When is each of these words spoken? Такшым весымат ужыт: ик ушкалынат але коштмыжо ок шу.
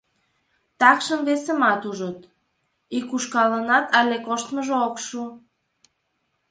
Такшым 0.79 1.21
весымат 1.27 1.81
ужыт: 1.89 2.19
ик 2.97 3.07
ушкалынат 3.15 3.85
але 3.99 4.15
коштмыжо 4.25 4.75
ок 4.87 4.95
шу. 5.07 5.21